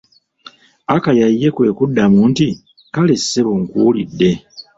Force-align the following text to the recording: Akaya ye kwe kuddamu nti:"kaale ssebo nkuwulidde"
Akaya 0.95 1.27
ye 1.39 1.49
kwe 1.55 1.67
kuddamu 1.77 2.19
nti:"kaale 2.31 3.15
ssebo 3.21 3.51
nkuwulidde" 3.61 4.31